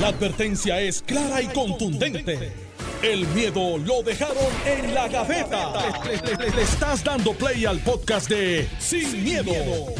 [0.00, 2.52] La advertencia es clara y contundente.
[3.00, 4.36] El miedo lo dejaron
[4.66, 5.72] en la gaveta.
[6.04, 9.52] Le, estás dando play al podcast de Sin, miedo,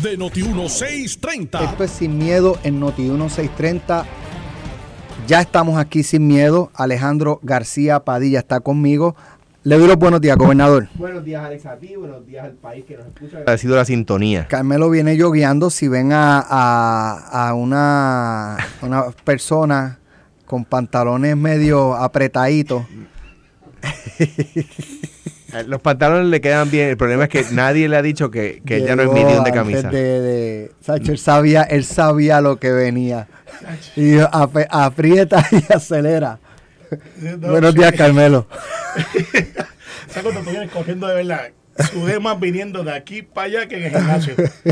[0.03, 1.71] de Noti1630.
[1.71, 4.05] Esto es Sin Miedo en Noti 1630.
[5.29, 6.73] Ya estamos aquí sin miedo.
[6.75, 9.15] Alejandro García Padilla está conmigo.
[9.65, 10.89] Le doy los buenos días, gobernador.
[10.95, 11.97] Buenos días, Alex, a ti.
[11.97, 13.39] Buenos días al país que nos escucha.
[13.47, 14.47] Ha sido la sintonía.
[14.47, 15.71] Carmelo viene yo guiando.
[15.71, 19.99] Si ven a, a- a una, una persona
[20.45, 22.85] con pantalones medio apretaditos,
[25.69, 26.89] Los pantalones le quedan bien.
[26.89, 29.53] El problema es que nadie le ha dicho que, que ya no es medium de
[29.53, 29.89] camisa.
[29.89, 33.29] De, de- Sacho, él, sabía, él sabía lo que venía.
[33.95, 36.41] Y dijo, "Ape- aprieta y acelera.
[37.39, 38.47] Buenos días, Carmelo.
[40.09, 41.51] ¿Sabes cuando tú vienes corriendo de verdad?
[41.93, 44.35] Sudé más viniendo de aquí para allá que en el gimnasio.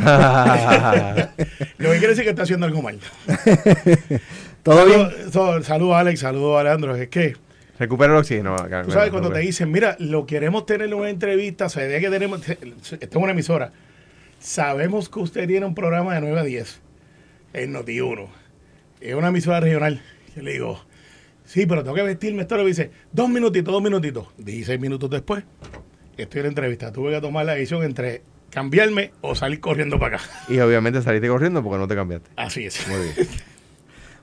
[1.79, 3.01] Lo que quiere decir que está haciendo algo mal.
[4.62, 5.11] ¿Todo bien?
[5.33, 6.95] Saludos saludo a Alex, saludos a Alejandro.
[6.95, 7.35] Es que,
[7.83, 8.54] Recupera el oxígeno.
[8.85, 12.10] tú sabes, cuando te dicen, mira, lo queremos tener en una entrevista, se ve que
[12.10, 13.73] tenemos, esta es una emisora.
[14.38, 16.80] Sabemos que usted tiene un programa de 9 a 10
[17.54, 18.29] en Noti1.
[19.01, 20.01] Es una emisora regional.
[20.37, 20.80] Yo le digo,
[21.45, 22.43] sí, pero tengo que vestirme.
[22.43, 24.29] Esto lo dice, dos minutitos, dos minutitos.
[24.38, 25.45] 16 minutos después,
[26.16, 26.93] estoy en la entrevista.
[26.93, 30.24] Tuve que tomar la decisión entre cambiarme o salir corriendo para acá.
[30.48, 32.30] Y obviamente saliste corriendo porque no te cambiaste.
[32.37, 32.87] Así es.
[32.88, 33.29] Muy bien.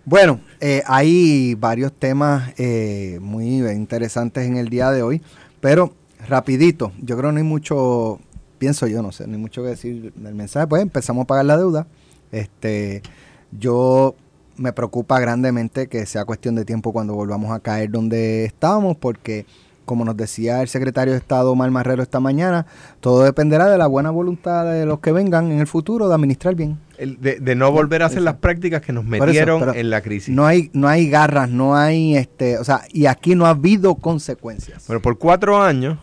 [0.06, 5.22] Bueno, eh, hay varios temas eh, muy interesantes en el día de hoy,
[5.60, 5.94] pero
[6.28, 8.20] rapidito, yo creo que no hay mucho,
[8.58, 11.46] pienso yo, no sé, no hay mucho que decir del mensaje, pues empezamos a pagar
[11.46, 11.86] la deuda.
[12.32, 13.04] Este,
[13.52, 14.16] yo
[14.60, 19.46] me preocupa grandemente que sea cuestión de tiempo cuando volvamos a caer donde estábamos, porque
[19.86, 22.68] como nos decía el secretario de Estado Mar Marrero esta mañana,
[23.00, 26.54] todo dependerá de la buena voluntad de los que vengan en el futuro de administrar
[26.54, 26.78] bien.
[27.00, 29.90] El de, de no volver a hacer las prácticas que nos eso, metieron pero en
[29.90, 30.36] la crisis.
[30.36, 33.96] No hay, no hay garras, no hay, este, o sea, y aquí no ha habido
[33.96, 34.86] consecuencias.
[34.86, 35.98] Bueno, por cuatro años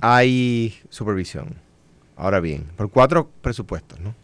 [0.00, 1.56] hay supervisión.
[2.16, 4.14] Ahora bien, por cuatro presupuestos, ¿no?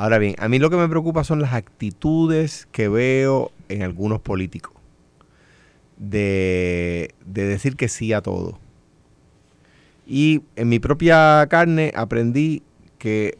[0.00, 4.18] Ahora bien, a mí lo que me preocupa son las actitudes que veo en algunos
[4.22, 4.72] políticos
[5.98, 8.58] de, de decir que sí a todo.
[10.06, 12.62] Y en mi propia carne aprendí
[12.96, 13.36] que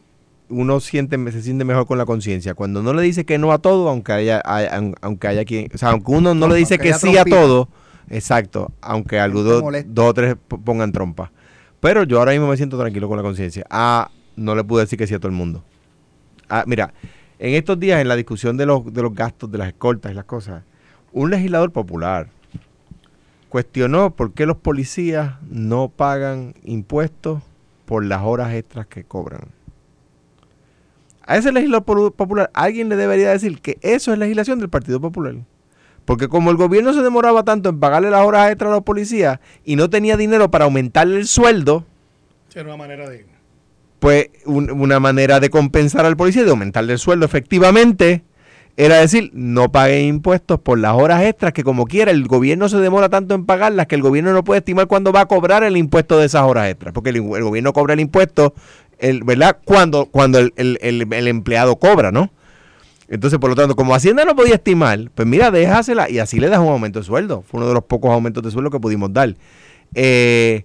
[0.49, 2.53] uno siente, se siente mejor con la conciencia.
[2.53, 4.67] Cuando no le dice que no a todo, aunque haya, hay-
[5.01, 7.69] aunque haya quien, o sea, aunque uno no le dice que sí a todo,
[8.07, 11.31] exacto, aunque Gente dos, o tres pongan trompa.
[11.79, 13.65] Pero yo ahora mismo me siento tranquilo con la conciencia.
[13.71, 15.63] Ah, no le pude decir que sí a todo el mundo.
[16.53, 16.93] Ah, mira,
[17.39, 20.15] en estos días en la discusión de los, de los gastos de las escoltas y
[20.15, 20.63] las cosas,
[21.13, 22.27] un legislador popular
[23.47, 27.41] cuestionó por qué los policías no pagan impuestos
[27.85, 29.47] por las horas extras que cobran.
[31.25, 35.35] A ese legislador popular alguien le debería decir que eso es legislación del Partido Popular.
[36.03, 39.39] Porque como el gobierno se demoraba tanto en pagarle las horas extras a los policías
[39.63, 41.85] y no tenía dinero para aumentarle el sueldo,
[42.53, 43.30] Era una manera de...
[44.01, 48.23] pues un- una manera de compensar al policía, de aumentarle el sueldo efectivamente,
[48.75, 52.77] era decir, no pague impuestos por las horas extras que como quiera el gobierno se
[52.77, 55.77] demora tanto en pagarlas que el gobierno no puede estimar cuándo va a cobrar el
[55.77, 58.55] impuesto de esas horas extras, porque el, gobierno cobra el impuesto,
[58.97, 59.59] el, ¿verdad?
[59.65, 60.51] Cuando, cuando el-
[60.81, 62.31] el empleado cobra, ¿no?
[63.07, 66.47] Entonces, por lo tanto, como Hacienda no podía estimar, pues mira, déjasela y así le
[66.49, 67.43] das un aumento de sueldo.
[67.45, 69.35] Fue uno de los pocos aumentos de sueldo que pudimos dar.
[69.93, 70.63] Eh,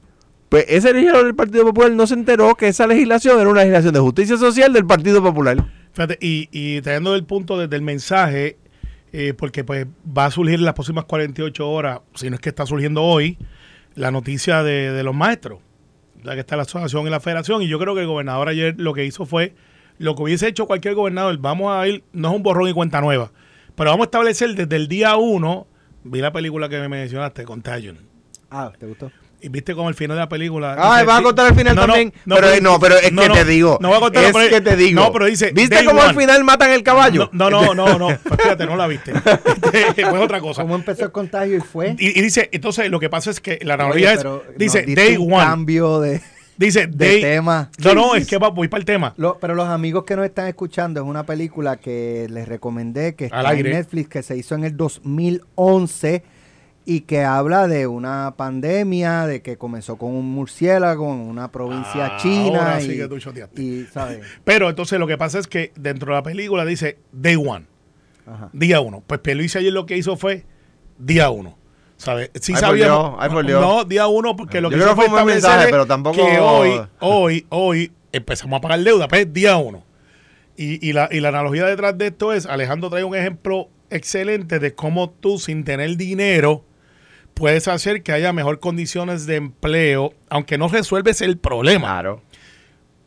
[0.48, 3.94] pues ese legislador del Partido Popular no se enteró que esa legislación era una legislación
[3.94, 5.64] de justicia social del Partido Popular.
[5.92, 8.58] Fíjate, y, y trayendo el punto desde el mensaje,
[9.12, 9.86] eh, porque pues
[10.16, 13.38] va a surgir en las próximas 48 horas, si no es que está surgiendo hoy,
[13.94, 15.60] la noticia de, de los maestros,
[16.22, 18.74] ya que está la asociación y la federación, y yo creo que el gobernador ayer
[18.78, 19.54] lo que hizo fue
[19.98, 23.00] lo que hubiese hecho cualquier gobernador, vamos a ir, no es un borrón y cuenta
[23.00, 23.32] nueva,
[23.74, 25.66] pero vamos a establecer desde el día uno,
[26.04, 27.98] vi la película que me mencionaste, Contagion,
[28.50, 29.10] Ah, ¿te gustó?
[29.46, 30.74] Y viste como el final de la película.
[30.76, 32.12] Ay, dice- vas a contar al final No, también.
[32.24, 33.78] no, pero pero- no, pero es no, que no, te digo.
[33.80, 35.00] no voy a contarlo, es pero- que te digo.
[35.00, 37.30] no, pero dice, ¿Viste cómo al final matan el caballo?
[37.32, 39.12] No, no, no, no, pues fíjate, no la viste.
[39.72, 40.62] Este, fue otra cosa.
[40.62, 41.94] ¿Cómo empezó el contagio y fue?
[41.98, 44.25] Y, y dice, entonces lo que pasa es que la analogía es,
[44.56, 45.44] dice day un one.
[45.44, 46.20] cambio de,
[46.56, 47.20] Dice de day.
[47.20, 47.70] tema.
[47.84, 49.12] No, no, es que voy para el tema.
[49.19, 53.26] Lo- pero los amigos que nos están escuchando, es una película que les recomendé, que
[53.31, 53.70] Al está en.
[53.70, 56.22] Netflix, que se hizo en el 2011
[56.88, 62.12] y que habla de una pandemia, de que comenzó con un murciélago en una provincia
[62.12, 62.59] Ah, china.
[62.61, 63.61] ahora y, sí que tú choteaste.
[63.62, 64.21] y, ¿sabes?
[64.44, 67.67] Pero entonces lo que pasa es que dentro de la película dice day one,
[68.27, 68.50] Ajá.
[68.53, 69.03] día uno.
[69.06, 70.44] Pues Peluisa ayer lo que hizo fue
[70.99, 71.59] día uno.
[71.99, 72.31] ¿Sabes?
[72.35, 72.99] Sí Ay, por sabíamos.
[73.11, 73.61] Dios, ay, por Dios.
[73.61, 76.38] No, día uno, porque lo Yo que hizo fue fue un mensaje, pero tampoco- que
[76.38, 79.83] hoy, hoy, hoy empezamos a pagar deuda, pues día uno.
[80.59, 84.59] Y, y la, y la analogía detrás de esto es, Alejandro trae un ejemplo excelente
[84.59, 86.65] de cómo tú, sin tener dinero,
[87.37, 91.88] puedes hacer que haya mejor condiciones de empleo, aunque no resuelves el problema.
[91.88, 92.23] Claro.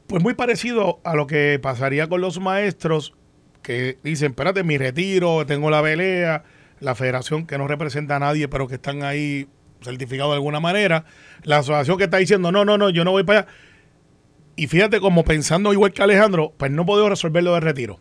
[0.05, 3.15] Pues muy parecido a lo que pasaría con los maestros
[3.63, 6.43] que dicen, espérate, mi retiro, tengo la pelea,
[6.79, 9.47] la federación que no representa a nadie, pero que están ahí
[9.81, 11.05] certificados de alguna manera,
[11.43, 13.49] la asociación que está diciendo, no, no, no, yo no voy para allá.
[14.55, 17.99] Y fíjate, como pensando igual que Alejandro, pues no puedo resolver lo del retiro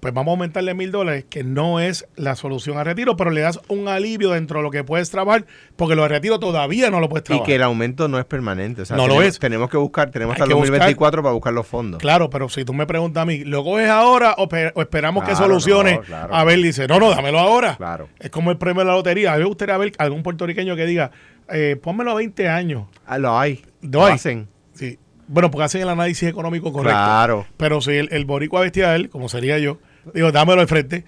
[0.00, 3.40] pues vamos a aumentarle mil dólares, que no es la solución al retiro, pero le
[3.40, 5.44] das un alivio dentro de lo que puedes trabajar,
[5.76, 7.44] porque lo de retiro todavía no lo puedes trabajar.
[7.44, 8.82] Y que el aumento no es permanente.
[8.82, 9.38] O sea, no tenemos, lo es.
[9.38, 12.00] Tenemos que buscar, tenemos hasta el 2024 para buscar los fondos.
[12.00, 14.48] Claro, pero si tú me preguntas a mí, ¿lo coges ahora o,
[14.80, 15.96] esperamos que solucione?
[15.96, 16.34] No, claro.
[16.34, 17.76] A ver, dice, no, no, dámelo ahora.
[17.76, 18.08] Claro.
[18.20, 19.32] Es como el premio de la lotería.
[19.32, 21.10] A mí me gustaría ver algún puertorriqueño que diga,
[21.52, 22.84] eh, pónmelo a 20 años.
[23.04, 23.64] Ah, lo hay.
[23.82, 24.14] Lo, hay.
[24.14, 24.48] hacen.
[24.74, 24.98] Sí.
[25.26, 26.96] Bueno, porque hacen el análisis económico correcto.
[26.96, 27.46] Claro.
[27.56, 29.78] Pero si el, el boricua bestial, como sería yo,
[30.14, 31.04] Digo, dámelo al frente,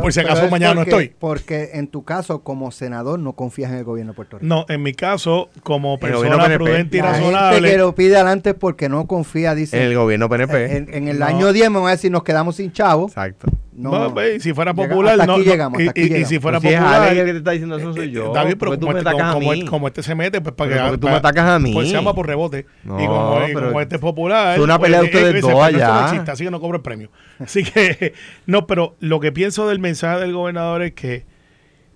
[0.00, 1.14] por si acaso mañana no estoy.
[1.18, 4.46] Porque en tu caso, como senador, no confías en el gobierno de Puerto Rico.
[4.46, 7.56] No, en mi caso, como persona prudente y la razonable.
[7.56, 9.76] Gente que lo pide adelante porque no confía, dice.
[9.76, 10.76] En el gobierno PNP.
[10.76, 11.26] En, en el no.
[11.26, 13.06] año 10 me van a decir, nos quedamos sin chavo.
[13.06, 13.48] Exacto.
[13.76, 15.38] No, bueno, si fuera popular, hasta no.
[15.38, 17.12] Llegamos, hasta y, aquí y, y, si fuera pues popular.
[17.12, 18.32] Si es que te está diciendo eso soy yo.
[18.32, 19.64] David, pero tú como, me este, atacas como, a mí.
[19.64, 20.98] como, este se mete, pues para pero que.
[20.98, 21.72] tú me atacas a mí.
[21.72, 22.66] Pues se llama por rebote.
[22.84, 24.56] No, y como, pero como este es popular.
[24.56, 26.08] Es una pelea de pues, ustedes dos allá.
[26.10, 27.10] Chiste, así que no cobro el premio.
[27.40, 28.14] Así que,
[28.46, 31.24] no, pero lo que pienso del mensaje del gobernador es que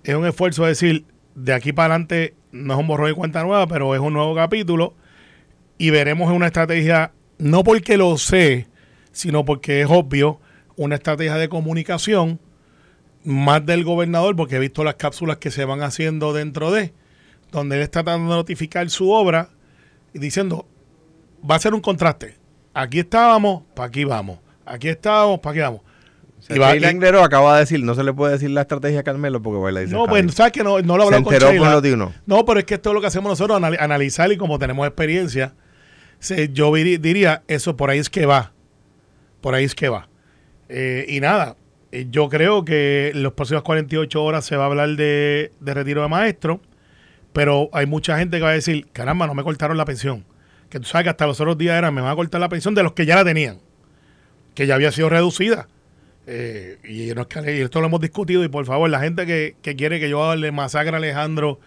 [0.02, 1.04] es un esfuerzo de decir,
[1.36, 4.34] de aquí para adelante no es un borrón de cuenta nueva, pero es un nuevo
[4.34, 4.94] capítulo
[5.78, 8.66] y veremos una estrategia, no porque lo sé,
[9.12, 10.40] sino porque es obvio,
[10.78, 12.40] una estrategia de comunicación
[13.24, 16.94] más del gobernador, porque he visto las cápsulas que se van haciendo dentro de,
[17.50, 19.50] donde él está tratando de notificar su obra
[20.14, 20.66] y diciendo,
[21.48, 22.36] va a ser un contraste.
[22.72, 24.38] Aquí estábamos, para aquí vamos.
[24.64, 25.80] Aquí estábamos, para aquí vamos.
[26.38, 29.00] O sea, y va, Sheila acaba de decir, no se le puede decir la estrategia
[29.00, 29.92] a Carmelo porque va a dice.
[29.92, 31.80] No, pues sabes que no, no lo habló con Sheila.
[31.96, 32.14] No.
[32.24, 35.54] no, pero es que esto es lo que hacemos nosotros, analizar y como tenemos experiencia,
[36.20, 38.52] se, yo diría, eso por ahí es que va.
[39.40, 40.08] Por ahí es que va.
[40.68, 41.56] Eh, y nada,
[42.10, 46.02] yo creo que en las próximas 48 horas se va a hablar de, de, retiro
[46.02, 46.60] de maestro,
[47.32, 50.24] pero hay mucha gente que va a decir, caramba, no me cortaron la pensión.
[50.68, 52.74] Que tú sabes que hasta los otros días eran, me van a cortar la pensión
[52.74, 53.58] de los que ya la tenían,
[54.54, 55.68] que ya había sido reducida.
[56.26, 59.24] Eh, y, no es que, y esto lo hemos discutido y por favor, la gente
[59.24, 61.58] que, que quiere que yo le masacre a Alejandro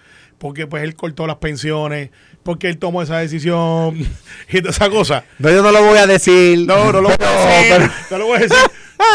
[0.42, 2.10] porque pues él cortó las pensiones,
[2.44, 3.96] porque él tomó esa decisión
[4.50, 5.24] y toda esa cosa.
[5.38, 6.66] No, yo no lo voy a decir.
[6.66, 7.76] No, no lo voy a decir.
[7.78, 7.94] Pero...
[8.10, 8.58] No lo voy a decir.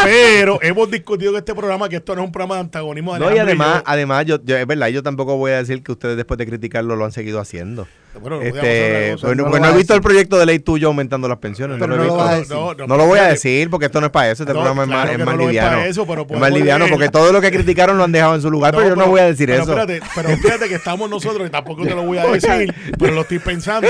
[0.03, 3.13] Pero hemos discutido en este programa que esto no es un programa de antagonismo.
[3.13, 3.83] De no, y además, yo.
[3.85, 6.95] además yo, yo, es verdad, yo tampoco voy a decir que ustedes después de criticarlo
[6.95, 7.87] lo han seguido haciendo.
[8.19, 11.27] Bueno, este, cosa, bueno, no pues no he visto el proyecto de ley tuyo aumentando
[11.27, 11.77] las pensiones.
[11.79, 12.75] Pero no, lo, no he lo visto.
[12.75, 14.43] no, no, lo voy a decir porque esto no es para eso.
[14.43, 15.81] Este programa es más, es más liviano.
[15.81, 16.91] Es, eso, pero es más liviano leer.
[16.91, 19.19] porque todo lo que criticaron lo han dejado en su lugar, pero yo no voy
[19.19, 19.71] a decir pero eso.
[19.71, 23.21] Espérate, pero fíjate que estamos nosotros, y tampoco te lo voy a decir, pero lo
[23.21, 23.87] estoy pensando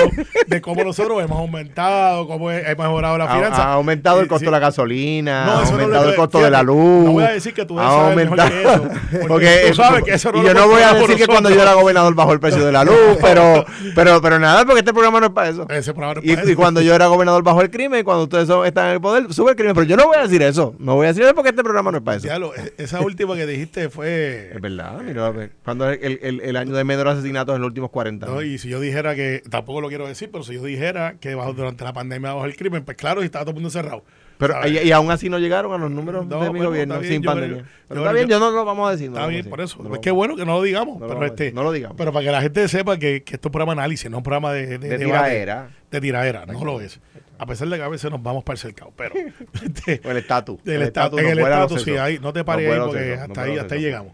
[0.47, 3.63] de cómo nosotros hemos aumentado, cómo hemos mejorado la finanza.
[3.63, 7.05] Ha, ha aumentado el costo de la gasolina, ha aumentado el costo de la luz.
[7.05, 8.83] No voy a decir que tú debes saber mejor que eso.
[9.27, 11.49] Porque, porque tú sabes que eso no y yo no voy a decir que cuando
[11.49, 14.91] yo era gobernador bajó el precio de la luz, pero, pero, pero nada, porque este
[14.93, 15.65] programa no es para eso.
[15.69, 16.51] Ese programa no es Y, para eso.
[16.51, 19.33] y cuando yo era gobernador bajó el crimen, cuando ustedes son- están en el poder,
[19.33, 19.73] sube el crimen.
[19.75, 20.75] Pero yo no voy a decir eso.
[20.79, 22.27] No voy a decir eso porque este programa no es para eso.
[22.55, 24.51] E- esa última que dijiste fue...
[24.55, 25.31] Es verdad, mira,
[25.63, 28.35] cuando el, el, el año de menor asesinatos en los últimos 40 años.
[28.35, 31.35] No, y si yo dijera que, tampoco lo quiero decir, pero si yo dijera que
[31.35, 34.03] bajo, durante la pandemia bajó el crimen, pues claro, y estaba todo el mundo encerrado.
[34.37, 36.99] Pero y, y aún así no llegaron a los números No, de mi bueno, gobierno
[36.99, 37.65] bien, sin yo pandemia.
[37.87, 39.07] Pero yo- está bien, yo- no lo vamos a decir.
[39.07, 39.81] Está lo bien, por eso.
[39.81, 41.63] no lo es que bueno que no lo digamos, No lo pero a este, no
[41.63, 41.97] lo digamos.
[41.97, 44.17] Pero para que la gente sepa que, que esto es un programa de análisis, no
[44.17, 45.69] un programa de, de, De tiraera.
[45.89, 46.99] De tiraera, no lo es.
[47.39, 49.13] A pesar de que a veces nos vamos para el cercado, pero...
[49.63, 50.59] este, O el estatus.
[50.65, 53.81] El estatus, el estatus, sí, ahí, no te pares ahí porque hasta ahí, hasta ahí
[53.81, 54.13] llegamos.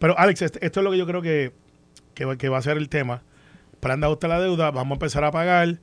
[0.00, 1.52] Pero Alex, este- esto es lo que yo creo que,
[2.14, 3.22] que, va- a ser el tema.
[3.80, 5.78] Plan de ajuste a la deuda, vamos a empezar a pagar.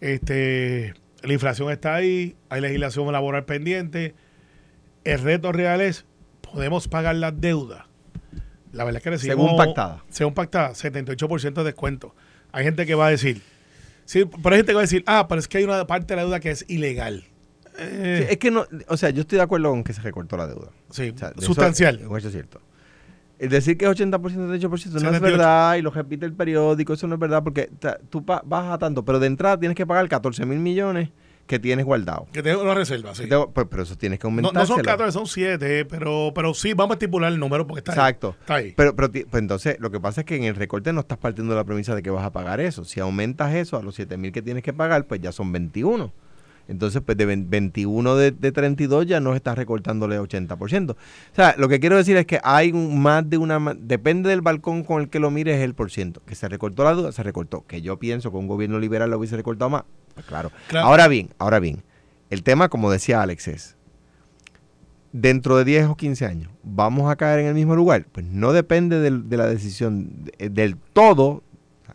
[0.00, 4.14] Este, la inflación está ahí, hay legislación laboral pendiente.
[5.04, 6.04] El reto real es,
[6.40, 7.84] podemos pagar las deudas.
[8.72, 9.46] La verdad es que recibimos...
[9.46, 10.04] Según pactada.
[10.08, 12.14] Según pactada, 78% de descuento.
[12.52, 13.42] Hay gente que va a decir...
[14.04, 16.06] Sí, pero hay gente que va a decir, ah, pero es que hay una parte
[16.08, 17.24] de la deuda que es ilegal.
[17.78, 20.36] Eh, Sí, es que no, o sea, yo estoy de acuerdo con que se recortó
[20.36, 20.70] la deuda.
[20.90, 22.00] sí, O sea, de sustancial.
[22.00, 22.60] Eso, eso es cierto.
[23.40, 25.20] El decir que es 80%, 78% no es 78.
[25.22, 28.74] verdad y lo repite el periódico, eso no es verdad porque ta- tú pa- bajas
[28.74, 31.08] a tanto, pero de entrada tienes que pagar 14 mil millones
[31.46, 32.28] que tienes guardado.
[32.32, 33.26] que tengo una reserva, sí.
[33.28, 34.52] Tengo- pues, pero eso tienes que No, aumentar.
[34.54, 37.92] no son 14, son 7, pero, pero sí, vamos a estipular el número porque está
[37.92, 38.28] Exacto.
[38.36, 38.40] ahí.
[38.40, 38.74] Está ahí.
[38.76, 41.52] Pero, pero pues entonces, lo que pasa es que en el recorte no estás partiendo
[41.54, 42.84] de la premisa de que vas a pagar eso.
[42.84, 46.12] Si aumentas eso a los 7 mil que tienes que pagar, pues ya son 21.
[46.70, 50.92] Entonces, pues de 21 de, 32 ya no está recortándole 80%.
[50.92, 50.96] O
[51.34, 53.74] sea, lo que quiero decir es que hay más de una...
[53.76, 56.22] Depende del balcón con el que lo mires el por ciento.
[56.24, 57.66] Que se recortó la duda, se recortó.
[57.66, 59.82] Que yo pienso que un gobierno liberal lo hubiese recortado más.
[60.14, 60.52] Pues claro.
[60.74, 61.82] Ahora bien, ahora bien.
[62.30, 63.76] El tema, como decía Alex, es...
[65.12, 68.06] Dentro de 10 o 15 años, ¿vamos a caer en el mismo lugar?
[68.12, 71.42] Pues no depende de la decisión del todo.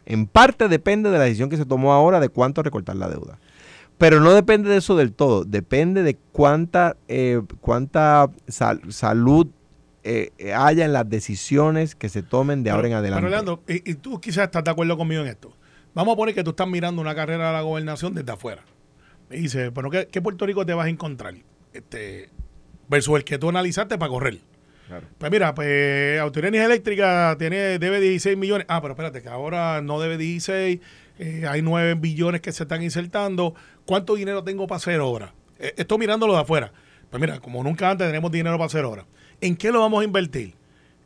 [0.05, 3.39] En parte depende de la decisión que se tomó ahora de cuánto recortar la deuda.
[3.98, 9.48] Pero no depende de eso del todo, depende de cuánta, eh, cuánta salud
[10.04, 13.28] eh, haya en las decisiones que se tomen de ahora en adelante.
[13.66, 15.56] Pero y, tú quizás estás de acuerdo conmigo en esto.
[15.94, 18.64] Vamos a poner que tú estás mirando una carrera de la gobernación desde afuera.
[19.30, 21.34] Me dice, bueno, ¿qué, Puerto Rico te vas a encontrar?
[21.74, 22.30] Este,
[22.90, 24.40] versus el que tú analizaste para correr.
[25.18, 28.68] Pues mira, pues Autoridad Eléctrica tiene, debe 16 millones.
[28.70, 30.80] Ah, pero espérate, que ahora no debe 16,
[31.19, 33.55] eh, hay 9 billones que se están insertando.
[33.86, 35.34] ¿Cuánto dinero tengo para hacer obra?
[35.60, 36.72] Eh, estoy mirándolo de afuera.
[37.10, 39.05] Pues mira, como nunca antes tenemos dinero para hacer obra.
[39.41, 40.55] ¿En qué lo vamos a invertir?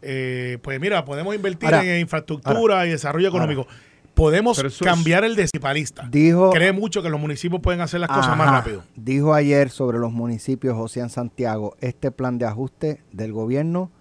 [0.02, 3.68] Eh, pues mira, podemos invertir en infraestructura y desarrollo económico.
[4.14, 6.08] podemos cambiar el decipalista.
[6.10, 8.84] Dijo, Cree mucho que los municipios pueden hacer las cosas más rápido.
[8.96, 13.92] Dijo ayer sobre los municipios José Santiago, este plan de ajuste del gobierno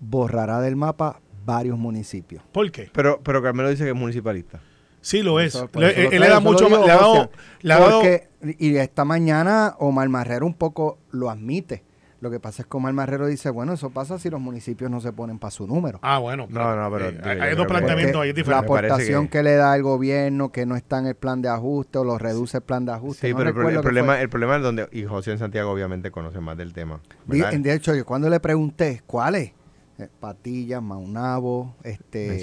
[0.00, 2.42] borrará del mapa varios municipios.
[2.52, 2.90] ¿Por qué?
[2.92, 4.60] Pero, pero Carmelo dice que es municipalista.
[5.04, 5.54] Sí, lo es.
[5.54, 8.02] él le da mucho le ha dado,
[8.58, 11.84] y esta mañana Omar Marrero un poco lo admite.
[12.20, 14.98] Lo que pasa es que Omar Marrero dice, bueno, eso pasa si los municipios no
[15.02, 15.98] se ponen para su número.
[16.00, 16.46] Ah, bueno.
[16.48, 17.10] No, no, pero...
[17.10, 18.48] Eh, hay dos planteamientos ahí diferentes.
[18.48, 19.42] La aportación que...
[19.42, 22.56] le da el gobierno, que no está en el plan de ajuste o lo reduce
[22.56, 23.28] el plan de ajuste.
[23.28, 24.88] Sí, pero el, problema, el problema es donde...
[24.90, 26.98] Y José en Santiago obviamente conoce más del tema.
[27.26, 29.52] De hecho, yo cuando le pregunté, ¿cuál es?
[29.98, 32.42] Eh, Patillas, Maunabo, este,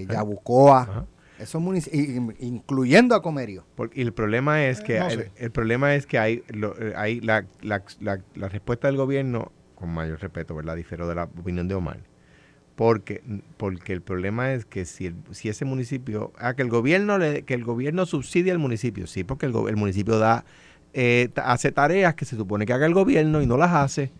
[0.00, 1.06] eh, Yabucoa.
[1.38, 3.64] Esos municipios, incluyendo a Comerio.
[3.74, 7.82] Porque, y el problema es que, el, problema es que hay, eh, hay la, la,
[8.00, 10.76] la, respuesta del gobierno, con mayor respeto, ¿verdad?
[10.76, 12.00] Difiero de la opinión de Omar.
[12.74, 13.22] Porque,
[13.56, 17.54] porque el problema es que si, si ese municipio, ah, que el gobierno le, que
[17.54, 20.44] el gobierno subsidia al municipio, sí, porque el, el municipio da,
[20.92, 24.12] eh, hace tareas que se supone que haga el gobierno y no las hace,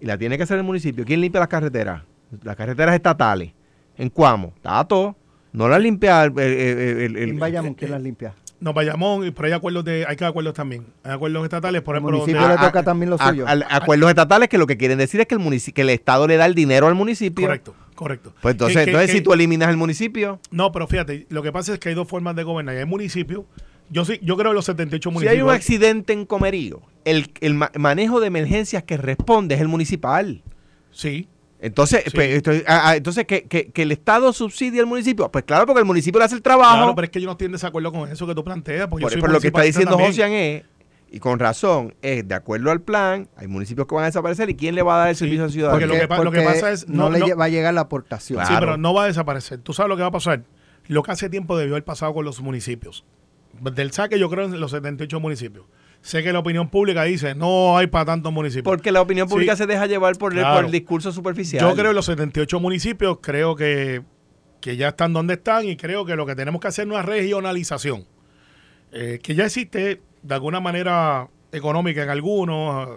[0.00, 1.04] y la tiene que hacer el municipio.
[1.04, 2.02] ¿Quién limpia las carreteras?
[2.42, 3.52] Las carreteras estatales.
[3.96, 4.54] ¿En Cuamo?
[4.62, 5.16] Tato.
[5.58, 7.74] No la limpia el, el, ¿Quién Bayamón?
[7.74, 8.32] ¿Quién las limpia?
[8.60, 10.86] No, Bayamón, pero hay acuerdos de, hay que acuerdos también.
[11.02, 12.14] Hay acuerdos estatales, por ejemplo.
[12.14, 13.44] El municipio le toca también lo suyo.
[13.68, 16.36] acuerdos estatales que lo que quieren decir es que el municipio, que el Estado le
[16.36, 17.44] da el dinero al municipio.
[17.44, 18.32] Correcto, correcto.
[18.40, 20.38] Pues entonces, entonces si tú eliminas el municipio.
[20.52, 22.76] No, pero fíjate, lo que pasa es que hay dos formas de gobernar.
[22.76, 23.42] Hay municipios.
[23.90, 25.32] Yo sí, yo creo que los 78 municipios.
[25.32, 29.66] Si hay un accidente en Comerío, el, el manejo de emergencias que responde es el
[29.66, 30.44] municipal.
[30.92, 31.26] Sí.
[31.60, 35.28] Entonces, pues, ah, ah, entonces que, que, que, el Estado subsidie al municipio.
[35.30, 36.76] Pues claro, porque el municipio le hace el trabajo.
[36.76, 38.86] Claro, pero es que yo no estoy en desacuerdo con eso que tú planteas.
[38.86, 40.64] Porque por, yo lo que está diciendo José es,
[41.10, 44.54] y con razón, es de acuerdo al plan, hay municipios que van a desaparecer y
[44.54, 45.78] ¿quién le va a dar el servicio al ciudadano?
[45.78, 45.86] Porque,
[46.24, 46.86] lo, que, pasa es...
[46.88, 48.44] No, le va a llegar la aportación.
[48.46, 49.58] Sí, pero no va a desaparecer.
[49.58, 50.42] ¿Tú sabes lo que va a pasar?
[50.86, 53.04] Lo que hace tiempo debió haber pasado con los municipios.
[53.60, 55.64] Del saque yo creo en los 78 municipios
[56.02, 58.64] sé que la opinión pública dice no hay para tantos municipios.
[58.64, 61.62] Porque la opinión pública se deja llevar por, el, discurso superficial.
[61.62, 64.02] Yo creo que los 78 municipios, creo que,
[64.62, 68.06] ya están donde están y creo que lo que tenemos que hacer es una regionalización.
[68.92, 72.88] Eh, que ya existe de alguna manera económica en algunos,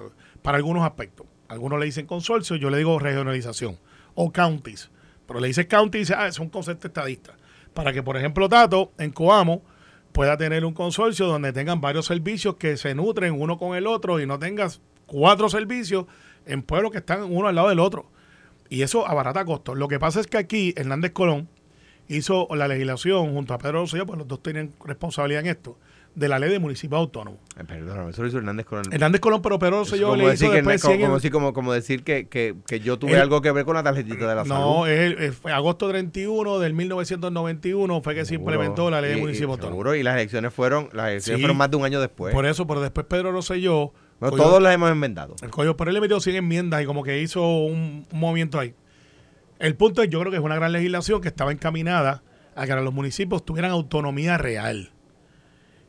[0.42, 1.28] para algunos aspectos.
[1.48, 3.78] Algunos le dicen consorcio, yo le digo regionalización.
[4.16, 4.90] O counties.
[5.28, 7.36] Pero le dice county y dice, ah, es un concepto estadista.
[7.74, 9.62] Para que, por ejemplo, Tato, en Coamo,
[10.12, 14.20] pueda tener un consorcio donde tengan varios servicios que se nutren uno con el otro
[14.20, 16.06] y no tengas cuatro servicios
[16.46, 18.10] en pueblos que están uno al lado del otro.
[18.70, 19.78] Y eso abarata costos.
[19.78, 21.50] Lo que pasa es que aquí Hernández Colón
[22.08, 25.78] hizo la legislación junto a Pedro Rosselló, pues los dos tienen responsabilidad en esto
[26.14, 27.38] de la ley de municipio autónomo.
[27.58, 28.86] Eh, perdón, eso lo hizo Hernández Colón.
[28.92, 32.56] Hernández Colón, pero Pedro Rosselló le hizo después como, como, como, como, decir que, que,
[32.68, 34.62] que yo tuve algo que ver con la tarjetita de la salud.
[34.62, 39.52] No, es, fue agosto 31 del 1991 fue que se implementó la ley de municipio
[39.52, 39.72] autónomo.
[39.72, 42.34] Seguro, y las elecciones fueron las elecciones fueron más de un año después.
[42.34, 43.94] Por eso, pero después Pedro Rosselló...
[44.20, 45.36] Bueno, todos las hemos enmendado.
[45.42, 48.60] El coño, pero él le metió 100 enmiendas y como que hizo un, un movimiento
[48.60, 48.76] ahí.
[49.58, 52.22] El punto es, yo creo que es una gran legislación que estaba encaminada
[52.56, 54.92] a que los municipios tuvieran autonomía real.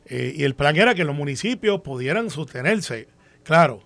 [0.05, 3.07] Eh, y el plan era que los municipios pudieran sostenerse.
[3.43, 3.83] Claro,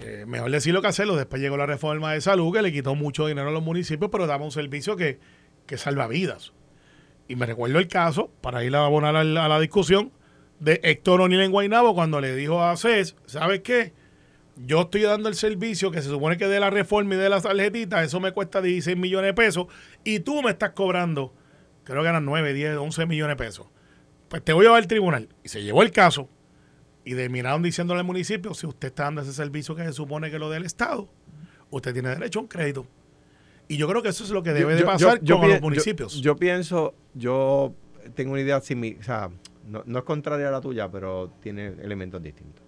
[0.00, 1.16] eh, mejor decirlo que hacerlo.
[1.16, 4.26] Después llegó la reforma de salud que le quitó mucho dinero a los municipios, pero
[4.26, 5.18] daba un servicio que,
[5.66, 6.52] que salva vidas.
[7.28, 10.12] Y me recuerdo el caso, para ir a abonar a la, discusión,
[10.60, 13.92] de Héctor O'Neill en Guaynabo cuando le dijo a CES, ¿sabes qué?
[14.56, 17.44] Yo estoy dando el servicio que se supone que de la reforma y de las
[17.44, 19.66] tarjetitas, eso me cuesta 16 millones de pesos,
[20.02, 21.32] y tú me estás cobrando,
[21.84, 23.66] creo que eran 9, 10, 11 millones de pesos
[24.28, 25.28] pues te voy a llevar al tribunal.
[25.42, 26.28] Y se llevó el caso
[27.04, 30.38] y terminaron diciéndole al municipio, si usted está dando ese servicio que se supone que
[30.38, 31.08] lo del Estado,
[31.70, 32.86] usted tiene derecho a un crédito.
[33.66, 36.20] Y yo creo que eso es lo que debe de pasar con los municipios.
[36.20, 37.74] Yo, pienso, yo
[38.14, 39.30] tengo una idea similar, o sea,
[39.66, 42.64] no, no es contraria a la tuya, pero tiene elementos distintos.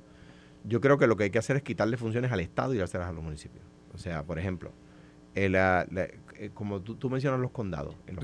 [0.64, 3.09] Yo creo que lo que hay que hacer es quitarle funciones al Estado y hacerlas
[3.09, 3.64] a los municipios.
[3.95, 4.73] O sea, por ejemplo,
[6.40, 7.94] eh, como tú, mencionas los condados.
[8.06, 8.16] En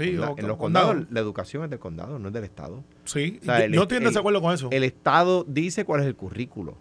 [0.46, 2.82] los, condados la educación es del condado, no es del Estado.
[3.04, 4.70] Sí, no estoy de acuerdo con eso.
[4.72, 6.78] El Estado dice cuál es el currículo,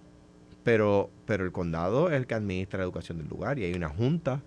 [0.64, 3.90] pero, pero el condado es el que administra la educación del lugar y hay una
[3.90, 4.44] junta,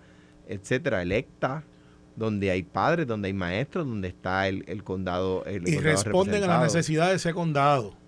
[0.47, 1.63] etcétera, electa,
[2.15, 5.43] donde hay padres, donde hay maestros, donde está el, el condado.
[5.47, 7.98] y responden a las necesidades de ese condado.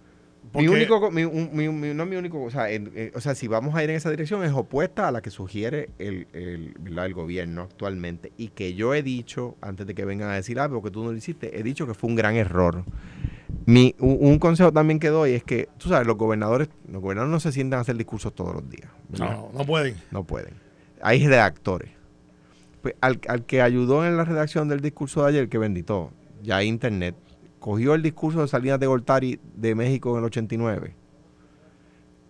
[0.53, 2.67] Mi único, mi, no mi único, o sea,
[3.13, 5.89] o sea, si vamos a ir en esa dirección es opuesta a la que sugiere
[5.97, 10.59] el, el, gobierno actualmente y que yo he dicho, antes de que vengan a decir
[10.59, 12.83] algo que tú no lo hiciste, he dicho que fue un gran error.
[13.65, 17.39] Mi, un, consejo también que doy es que, tú sabes, los gobernadores, los gobernadores no
[17.39, 18.89] se sientan a hacer discursos todos los días.
[19.17, 19.95] No, no pueden.
[20.09, 20.55] No pueden.
[21.01, 21.91] Hay redactores.
[22.81, 26.57] Pues al, al que ayudó en la redacción del discurso de ayer, que bendito, ya
[26.57, 27.15] hay internet,
[27.61, 30.95] cogió el discurso de Salinas de Gortari de México en el 89.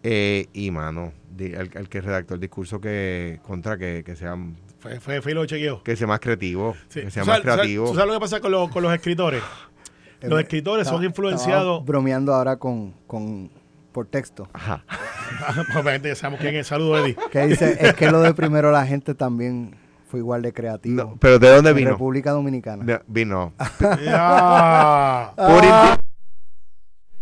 [0.03, 4.35] Eh, y, mano, el, que redactó el discurso que contra que, que sea
[4.79, 5.83] fue, fue filo chequeo.
[5.83, 6.75] Que sea más creativo.
[6.91, 7.87] Que sea más creativo.
[7.87, 9.41] ¿Tú sabes lo que pasa con, con los escritores?
[10.21, 11.83] Los escritores son influenciados.
[11.83, 13.49] bromeando ahora con, con
[13.91, 14.47] por texto.
[14.53, 14.85] Ajá.
[15.73, 16.67] Obviamente ya sabemos quién es.
[16.67, 17.17] Saludos, Eddie.
[17.31, 19.80] Que dice, es que lo de primero la gente también
[20.11, 21.17] fue igual de creativo.
[21.19, 21.91] pero ¿de dónde vino?
[21.91, 23.01] República Dominicana.
[23.07, 23.53] vino.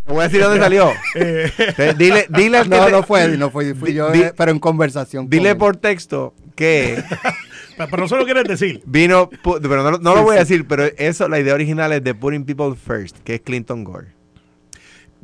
[0.08, 0.90] voy a decir dónde salió.
[1.14, 1.94] Eh.
[1.98, 5.30] dile, dile No, no fue, no fue, fui yo, eh, pero en conversación.
[5.30, 7.02] Dile por texto que.
[7.78, 8.82] pero no solo quieres decir.
[8.86, 12.44] Vino, pero no, lo voy a decir, pero eso, la idea original es de Putting
[12.44, 14.08] People First, que es Clinton Gore.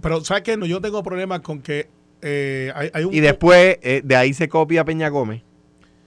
[0.02, 0.56] Pero, ¿sabes qué?
[0.56, 1.90] No, yo tengo problemas con que
[2.22, 3.14] eh, hay, un.
[3.14, 5.45] Y después, de ahí se copia Peña Gómez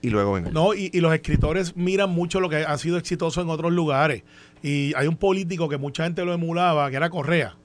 [0.01, 0.51] y luego venga.
[0.51, 4.23] No, y, los escritores miran mucho lo que ha sido exitoso en otros lugares.
[4.63, 7.57] Y hay un político que mucha gente lo emulaba, que era Correa,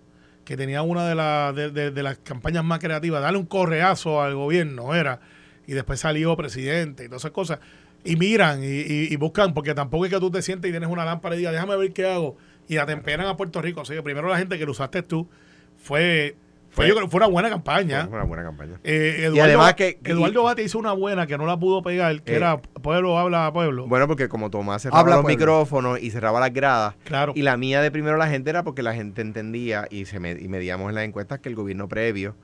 [0.44, 5.20] que tenía una de, de, las campañas más creativas, darle un correazo al gobierno, era.
[5.66, 7.61] Y después salió presidente y todas esas cosas.
[8.05, 11.37] Y miran y, buscan, porque tampoco es que tú te sientes y tienes una lámpara
[11.37, 12.37] y digas, déjame ver qué hago.
[12.68, 13.83] Y atemperan a Puerto Rico.
[13.83, 15.29] O sea, primero la gente que lo usaste tú
[15.77, 16.37] fue
[16.75, 18.07] fue, yo creo fue una buena campaña.
[18.09, 18.81] Fue una buena campaña.
[18.83, 20.01] Eh, Eduardo, y además que.
[20.03, 23.47] Eduardo Bate hizo una buena que no la pudo pegar, que eh, era Pueblo habla
[23.47, 23.87] a Pueblo.
[23.87, 26.97] Bueno, porque como Tomás cerraba los micrófonos y cerraba las gradas.
[27.05, 27.33] Claro.
[27.37, 30.49] Y la mía de primero la gente era porque la gente entendía y, se y
[30.49, 32.35] medíamos en las encuestas que el gobierno previo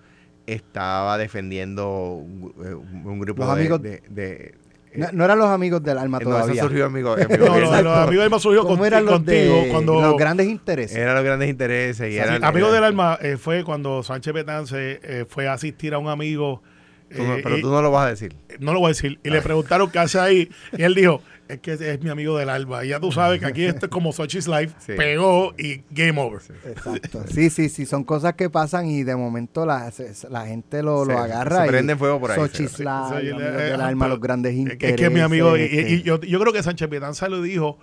[0.46, 4.54] estaba defendiendo un, eh, grupo de,
[4.94, 6.62] no, eran los amigos del alma todavía.
[6.62, 9.64] No, surgió amigo, amigo no, los, amigos del alma surgió eran los contigo.
[9.70, 10.96] cuando, los grandes intereses.
[10.96, 12.12] Eran los grandes intereses.
[12.12, 15.98] Y eran, amigos del alma eh, fue cuando Sánchez Betance eh, fue a asistir a
[15.98, 16.62] un amigo.
[17.10, 18.34] Eh, pero tú no lo vas a decir.
[18.60, 19.18] No lo voy a decir.
[19.24, 20.50] Y le preguntaron qué hace ahí.
[20.76, 21.22] Y él dijo,
[21.52, 22.84] es que es mi amigo del alba.
[22.84, 26.40] Y ya tú sabes que aquí esto es como Sochi's Life, pegó y game over.
[26.64, 27.24] Exacto.
[27.28, 29.92] Sí, sí, sí, son cosas que pasan y de momento la,
[30.30, 31.62] la gente lo, lo agarra.
[31.62, 32.38] Se prende fuego por ahí.
[32.38, 34.90] Sochi's Life, del alma, los grandes intereses.
[34.90, 35.56] Es que es mi amigo.
[35.56, 37.78] Y, yo, yo, creo que Sánchez Pietanza lo dijo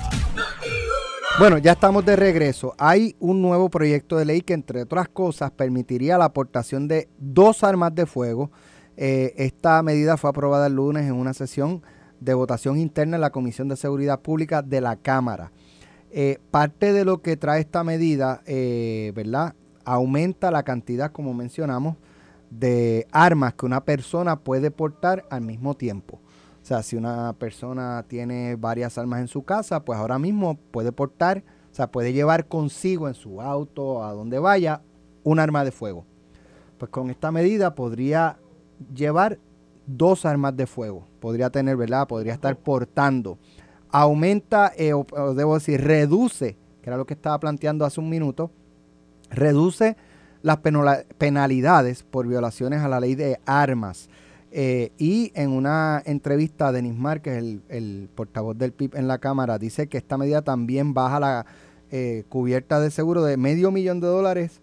[1.38, 2.74] Bueno, ya estamos de regreso.
[2.78, 7.62] Hay un nuevo proyecto de ley que, entre otras cosas, permitiría la aportación de dos
[7.62, 8.50] armas de fuego.
[8.96, 11.82] Eh, esta medida fue aprobada el lunes en una sesión
[12.18, 15.52] de votación interna en la Comisión de Seguridad Pública de la Cámara.
[16.10, 19.54] Eh, parte de lo que trae esta medida, eh, ¿verdad?
[19.84, 21.96] Aumenta la cantidad, como mencionamos,
[22.50, 26.20] de armas que una persona puede portar al mismo tiempo.
[26.62, 30.92] O sea, si una persona tiene varias armas en su casa, pues ahora mismo puede
[30.92, 34.82] portar, o sea, puede llevar consigo en su auto, a donde vaya,
[35.24, 36.04] un arma de fuego.
[36.78, 38.38] Pues con esta medida podría
[38.94, 39.38] llevar
[39.86, 41.06] dos armas de fuego.
[41.20, 42.06] Podría tener, ¿verdad?
[42.06, 43.38] Podría estar portando.
[43.90, 48.50] Aumenta, eh, o, debo decir, reduce, que era lo que estaba planteando hace un minuto,
[49.30, 49.96] reduce
[50.42, 50.58] las
[51.18, 54.08] penalidades por violaciones a la ley de armas.
[54.50, 59.58] Eh, y en una entrevista, Denis Márquez, el, el portavoz del PIB en la Cámara,
[59.58, 61.46] dice que esta medida también baja la
[61.90, 64.60] eh, cubierta de seguro de medio millón de dólares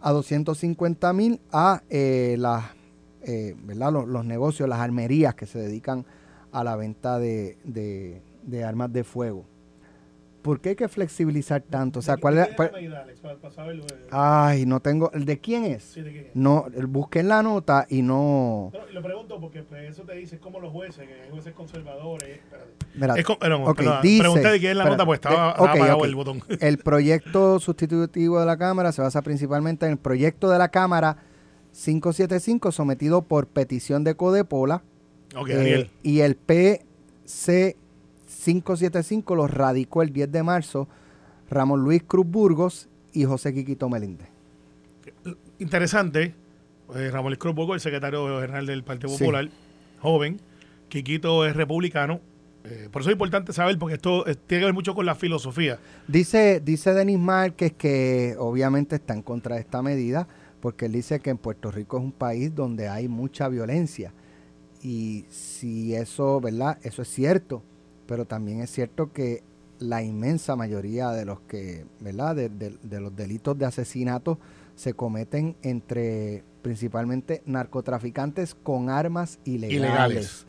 [0.00, 1.82] a 250 mil a
[3.64, 3.92] ¿verdad?
[3.92, 6.04] Los, los negocios, las armerías que se dedican
[6.52, 9.44] a la venta de, de- de armas de fuego.
[10.42, 11.98] ¿Por qué hay que flexibilizar tanto?
[11.98, 12.48] O sea, ¿cuál es?
[12.54, 12.70] cuál-
[14.12, 15.10] Ay, no tengo.
[15.12, 15.98] ¿El de quién es?
[16.34, 18.70] No, el- busqué en la nota y no.
[18.92, 22.38] lo pregunto porque pues, eso te dice como los jueces, que hay jueces conservadores.
[22.94, 25.16] Mira, Es co- perdón, ok, perdón, dice- pregunté de quién es la espera, nota, pues
[25.16, 26.40] estaba, de- apagado el botón.
[26.60, 31.16] El proyecto sustitutivo de la Cámara se basa principalmente en el proyecto de la Cámara
[31.72, 34.82] 575 sometido por petición de Codepola
[35.36, 35.90] ok, eh, Daniel.
[36.04, 37.76] y el PC
[38.46, 40.86] 575 lo radicó el 10 de marzo
[41.50, 44.28] Ramón Luis Cruz Burgos y José Quiquito Meléndez.
[45.58, 46.34] Interesante.
[46.94, 49.18] eh, Ramón Luis Cruz Bogo, el secretario general del Partido Sí.
[49.18, 49.48] Popular,
[50.00, 50.40] joven.
[50.88, 52.20] Quiquito es republicano.
[52.64, 55.14] eh, por eso es importante saber, porque esto eh, tiene que ver mucho con la
[55.16, 55.78] filosofía.
[56.08, 60.26] Dice, dice Denis Márquez que obviamente está en contra de esta medida,
[60.60, 64.12] porque él dice que en Puerto Rico es un país donde hay mucha violencia.
[64.82, 66.78] Y si eso, ¿verdad?
[66.82, 67.62] Eso es cierto,
[68.06, 69.42] pero también es cierto que
[69.78, 72.34] la inmensa mayoría de los que, ¿verdad?
[72.36, 74.38] De, de- de los delitos de asesinato
[74.74, 79.76] se cometen entre principalmente narcotraficantes con armas ilegales.
[79.78, 80.46] Ilegales.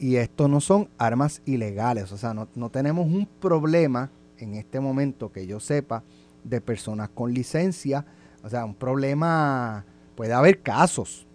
[0.00, 4.78] Y esto no son armas ilegales, o sea, no, no tenemos un problema en este
[4.80, 6.04] momento que yo sepa
[6.44, 8.06] de personas con licencia,
[8.44, 11.26] o sea, un problema, puede haber casos,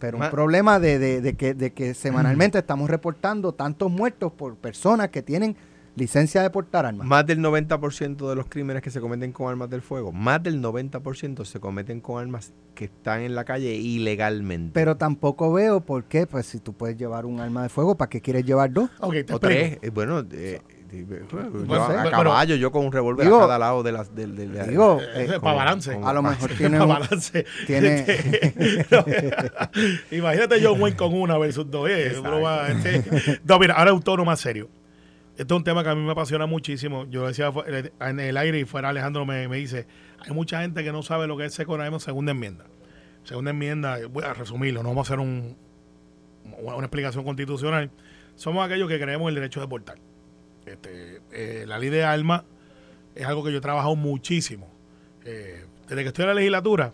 [0.00, 4.32] pero un Ma- problema de, de- de que, de que semanalmente estamos reportando tantos muertos
[4.32, 5.54] por personas que tienen
[5.96, 7.06] licencia de portar armas.
[7.06, 10.62] Más del 90% de los crímenes que se cometen con armas del fuego, más del
[10.62, 14.70] 90% se cometen con armas que están en la calle ilegalmente.
[14.72, 18.08] Pero tampoco veo por qué, pues si tú puedes llevar un arma de fuego, ¿para
[18.08, 18.88] qué quieres llevar dos?
[19.24, 20.60] Te o tres, eh, bueno, eh,
[21.66, 24.34] Bueno, a pero- caballo, yo con un revólver Digo- a cada lado de las del,
[24.36, 25.98] del- Digo, Eh, eh, para balance.
[26.02, 27.46] a lo mejor tiene Para un, balance.
[27.66, 28.04] tiene-
[30.10, 31.88] Imagínate John Wayne con una versus dos.
[31.88, 34.68] eh, este- No, mira, ahora es un tono más serio.
[35.36, 37.06] Esto es un tema que a mí me apasiona muchísimo.
[37.08, 39.86] Yo decía fu- en el aire y fuera Alejandro me, me dice,
[40.18, 42.66] hay mucha gente que no sabe lo que es Second segunda enmienda.
[43.24, 45.56] Segunda enmienda, voy a resumirlo, no vamos a hacer un,
[46.58, 47.90] una, explicación constitucional.
[48.34, 49.98] Somos aquellos que creemos el derecho de portar.
[50.72, 52.44] Este, eh, la ley de armas
[53.14, 54.68] es algo que yo he trabajado muchísimo.
[55.24, 56.92] Eh, desde que estoy en la legislatura,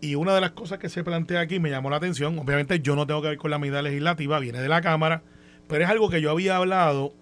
[0.00, 2.38] y una de las cosas que se plantea aquí me llamó la atención.
[2.38, 5.22] Obviamente yo no tengo que ver con la medida legislativa, viene de la Cámara,
[5.68, 7.14] pero es algo que yo había hablado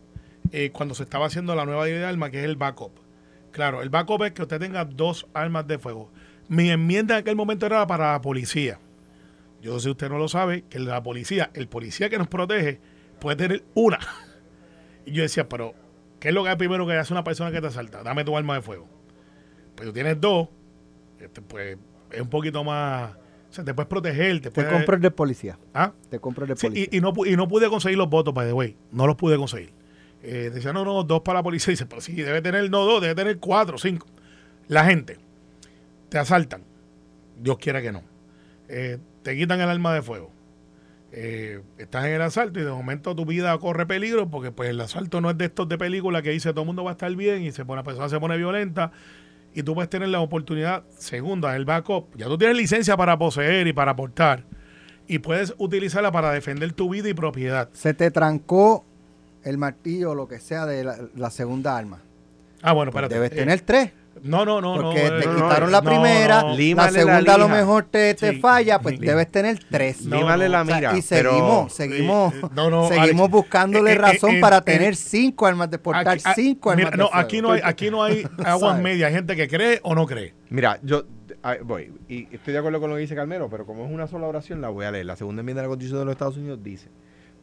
[0.53, 2.93] eh, cuando se estaba haciendo la nueva ley de armas, que es el backup.
[3.53, 6.11] Claro, el backup es que usted tenga dos armas de fuego.
[6.49, 8.79] Mi enmienda en aquel momento era para la policía.
[9.63, 12.81] Yo sé usted no lo sabe, que la policía, el policía que nos protege,
[13.21, 13.99] puede tener una.
[15.07, 15.75] Y yo decía, pero,
[16.25, 18.03] ¿qué es lo que es primero que hace una persona que te asalta?
[18.03, 18.89] Dame tu arma de fuego.
[19.75, 20.49] Pues tú tienes dos,
[21.21, 21.77] este, pues
[22.11, 23.11] es un poquito más.
[23.13, 24.73] O sea, te puedes proteger, te te puedes.
[24.73, 25.59] compro el de policía.
[25.75, 25.93] ¿Ah?
[26.09, 26.89] Te compro el de Sí, policía.
[26.91, 28.75] y, y no, y no pude conseguir los votos, by the way.
[28.91, 29.75] No los pude conseguir.
[30.23, 31.71] Eh, decía, no, no, dos para la policía.
[31.73, 34.07] Dice, pero sí, debe tener, no dos, debe tener cuatro, cinco.
[34.69, 35.19] La gente,
[36.09, 36.65] te asaltan.
[37.39, 38.03] Dios quiera que no.
[38.69, 40.31] Eh, te quitan el arma de fuego.
[41.17, 44.81] Eh, estás en el asalto y de momento tu vida corre peligro porque pues el
[44.81, 47.15] asalto no es de estos de película que dice todo el mundo va a estar
[47.15, 48.91] bien y se pone, la persona se pone violenta
[49.55, 52.17] y tú puedes tener la oportunidad, segunda, el backup.
[52.17, 54.43] Ya tú tienes licencia para poseer y para aportar
[55.07, 57.69] y puedes utilizarla para defender tu vida y propiedad.
[57.75, 58.85] Se te trancó
[59.45, 62.01] el martillo o lo que sea de la, la segunda arma.
[62.61, 63.15] Ah, bueno, espérate.
[63.15, 63.93] debes Eh, tener tres.
[64.23, 64.75] No, no, no.
[64.75, 66.57] Porque no, te quitaron no, la primera, no.
[66.57, 68.41] la segunda a lo mejor te, te Sí.
[68.41, 69.05] falla, pues Sí.
[69.05, 70.07] debes tener tres.
[70.07, 70.97] No, Límale la O sea, mira.
[70.97, 74.97] y pero- seguimos, seguimos, no, no, seguimos Alex, buscándole eh, razón eh, para eh, tener
[74.97, 77.21] cinco armas de portar Aquí- ah, cinco armas mira, de no, fuego.
[77.27, 79.09] aquí no hay, aquí no hay aguas medias.
[79.09, 80.35] Hay gente que cree o no cree.
[80.51, 81.05] Mira, yo
[81.43, 84.07] a- voy, y estoy de acuerdo con lo que dice Carmelo, pero como es una
[84.07, 85.07] sola oración, la voy a leer.
[85.07, 86.89] La segunda enmienda de la Constitución de los Estados Unidos dice,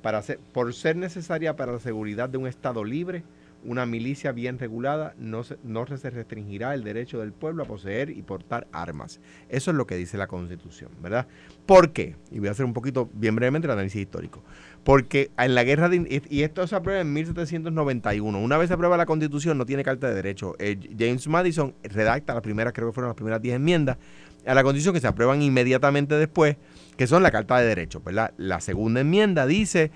[0.02, 3.24] para ser, por ser necesaria para la seguridad de un Estado libre,
[3.64, 8.10] una milicia bien regulada no se, no se restringirá el derecho del pueblo a poseer
[8.10, 9.20] y portar armas.
[9.50, 11.28] Eso es lo que dice la Constitución, ¿verdad?
[11.66, 12.16] ¿Por qué?
[12.32, 14.44] Y voy a hacer un poquito, bien brevemente, el análisis histórico.
[14.84, 16.22] Porque en la guerra de...
[16.30, 18.40] Y esto se aprueba en 1791.
[18.40, 20.56] Una vez se aprueba la Constitución, no tiene carta de derecho.
[20.60, 23.98] Eh, James Madison redacta las primeras, creo que fueron las primeras 10 enmiendas
[24.46, 26.58] a la Constitución que se aprueban inmediatamente después,
[26.98, 28.34] que son la carta de derechos, ¿verdad?
[28.38, 29.92] La segunda enmienda dice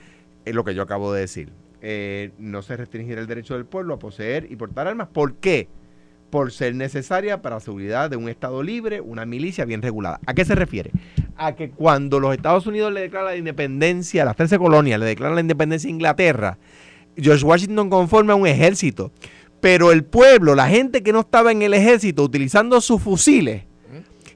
[0.46, 1.52] lo que yo acabo de decir.
[1.88, 5.08] Eh, no se restringirá el derecho del pueblo a poseer y portar armas.
[5.08, 5.68] ¿Por qué?
[6.32, 10.20] Por ser necesaria para la seguridad de un Estado libre, una milicia bien regulada.
[10.26, 10.90] ¿A qué se refiere?
[11.38, 15.06] A que cuando los Estados Unidos le declaran la independencia, a las 13 colonias le
[15.06, 16.58] declaran la independencia a Inglaterra,
[17.16, 19.12] George Washington conforma un ejército.
[19.62, 23.62] Pero el pueblo, la gente que no estaba en el ejército utilizando sus fusiles,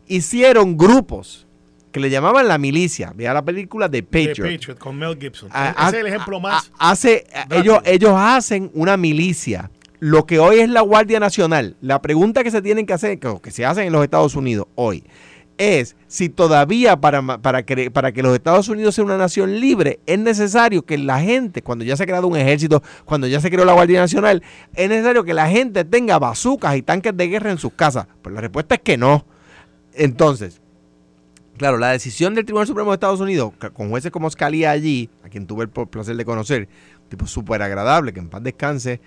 [0.05, 1.47] hicieron grupos
[1.91, 3.11] que le llamaban la milicia.
[3.15, 4.51] Vea la película de The Patriot.
[4.51, 5.49] Patriot con Mel Gibson.
[5.51, 6.71] Ah, Ese es el ejemplo más.
[6.77, 9.71] hace, ellos, ellos hacen una milicia.
[9.99, 11.75] Lo que hoy es la Guardia Nacional.
[11.81, 14.67] La pregunta que se tienen que hacer, que, que se hacen en los Estados Unidos
[14.75, 15.03] hoy,
[15.57, 19.99] es si todavía para, para, que, para que los Estados Unidos sea una nación libre,
[20.05, 23.51] es necesario que la gente, cuando ya se ha creado un ejército, cuando ya se
[23.51, 24.41] creó la Guardia Nacional,
[24.73, 28.07] es necesario que la gente tenga bazucas y tanques de guerra en sus casas.
[28.21, 29.25] Pues la respuesta es que no.
[29.93, 30.61] Entonces,
[31.59, 35.27] Claro, la decisión del Tribunal Supremo de Estados Unidos, con jueces como Scalia allí, a
[35.27, 36.69] quien tuve el placer de conocer,
[37.09, 39.01] tipo súper agradable, que en paz descanse,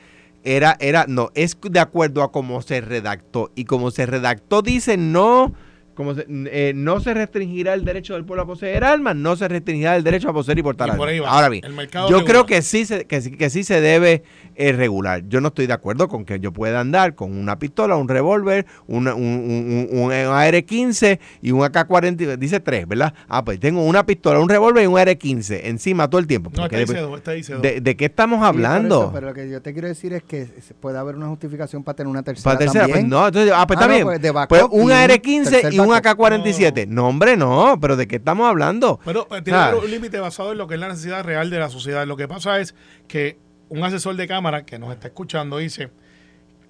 [0.45, 3.51] era, era, no, es de acuerdo a cómo se redactó.
[3.55, 5.55] Y como se redactó, dice no,
[5.95, 9.49] como se- eh, no se restringirá el derecho del pueblo a poseer armas, no se
[9.49, 11.09] restringirá el derecho a poseer y portar Y armas.
[11.23, 11.29] va.
[11.31, 14.23] Ahora bien, El mercado yo creo que sí, se, que, sí- que sí se debe
[14.55, 15.23] eh, regular.
[15.29, 18.67] Yo no estoy de acuerdo con que yo pueda andar con una pistola, un revólver,
[18.87, 22.37] un, un- un- un AR-15 y un AK-40.
[22.37, 23.15] Dice tres, ¿verdad?
[23.29, 26.51] Ah, pues tengo una pistola, un revólver y un AR-15 encima todo el tiempo.
[26.55, 29.03] No, está de, dice dos, está de- de qué estamos hablando?
[29.05, 30.47] eso, pero lo que yo te quiero decir es que
[30.81, 33.09] puede haber una justificación para tener una tercera, Para tercera, pues también.
[33.11, 34.07] no, entonces, ah, pues Ah, está no, bien.
[34.07, 36.19] pues de backup Pues un un AR-15 tercer y un backup.
[36.21, 36.87] AK-47.
[36.89, 37.09] No.
[37.09, 38.99] hombre, no, pero ¿de qué estamos hablando?
[39.05, 39.75] Pero eh, tiene Ah.
[39.83, 42.07] un límite basado en lo que es la necesidad real de la sociedad.
[42.07, 42.75] Lo que pasa es
[43.09, 45.91] que un asesor de cámara que nos está escuchando dice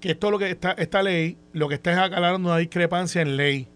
[0.01, 3.37] que esto lo que está, esta ley, lo que está es aclarando una discrepancia en
[3.37, 3.69] ley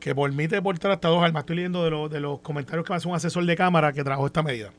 [0.00, 1.42] que permite portar hasta dos armas.
[1.42, 4.02] Estoy leyendo de, los- de los comentarios que me hace un asesor de cámara que
[4.02, 4.70] trabajó esta medida.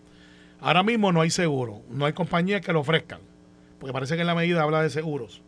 [0.59, 3.19] Ahora mismo no hay seguro, no hay compañías que lo ofrezcan,
[3.79, 5.41] porque parece que en la medida habla de seguros.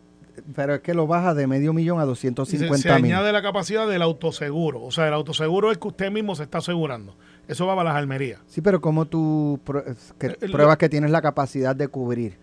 [0.56, 3.14] Pero es que lo baja de medio millón a Y se, 250 se mil.
[3.14, 4.82] añade la capacidad del autoseguro.
[4.84, 7.16] O sea, el autoseguro es que usted mismo se está asegurando.
[7.48, 8.40] Eso va para las almerías.
[8.48, 9.60] Sí, pero como tú
[10.20, 12.38] que Eh, el- pruebas que tienes la capacidad de cubrir?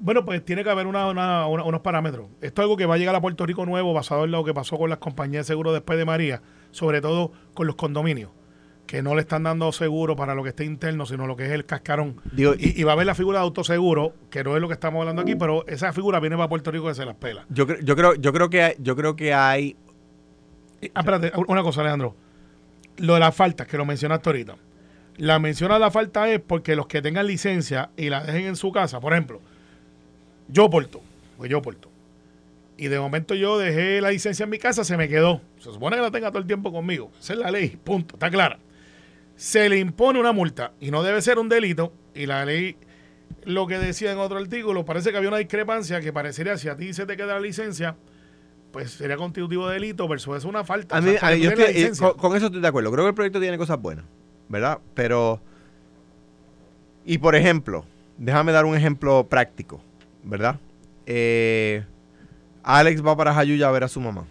[0.00, 2.26] Bueno, pues tiene que haber una- una- una- unos parámetros.
[2.40, 4.52] Esto es algo que va a llegar a Puerto Rico nuevo basado en lo que
[4.52, 6.42] pasó con las compañías de seguro después de María,
[6.72, 8.30] sobre todo con los condominios,
[8.86, 11.50] que no le están dando seguro para lo que esté interno, sino lo que es
[11.52, 12.20] el cascarón.
[12.32, 14.74] Digo, Y, y va a haber la figura de autoseguro, que no es lo que
[14.74, 17.46] estamos hablando aquí, pero esa figura viene para Puerto Rico que se las pela.
[17.48, 19.76] Yo, cre- yo creo, yo creo que hay, yo creo que hay
[20.82, 22.14] Y- Ah, espérate, una cosa, Alejandro.
[22.98, 24.56] Lo de las faltas, que lo mencionaste ahorita.
[25.16, 28.56] La mención a la falta es porque los que tengan licencia y la dejen en
[28.56, 29.40] su casa, por ejemplo,
[30.48, 31.00] yo porto,
[31.38, 31.88] pues yo porto.
[32.76, 35.40] Y de momento yo dejé la licencia en mi casa, se me quedó.
[35.58, 37.10] Se supone que la tenga todo el tiempo conmigo.
[37.20, 38.58] Esa es la ley, punto, está clara.
[39.42, 41.92] Se le impone una multa y no debe ser un delito.
[42.14, 42.76] Y la ley,
[43.44, 46.76] lo que decía en otro artículo, parece que había una discrepancia que parecería si a
[46.76, 47.96] ti se te queda la licencia,
[48.70, 50.94] pues sería constitutivo de delito versus es una falta.
[50.96, 52.60] A O mí, sea, a mí- yo tener la estoy- eh, con, con eso estoy
[52.60, 52.92] de acuerdo.
[52.92, 54.04] Creo que el proyecto tiene cosas buenas,
[54.48, 54.78] ¿verdad?
[54.94, 55.40] Pero.
[57.04, 57.84] Y por ejemplo,
[58.18, 59.82] déjame dar un ejemplo práctico,
[60.22, 60.60] ¿verdad?
[61.06, 61.84] Eh,
[62.62, 64.24] Alex va para Jayuya a ver a su mamá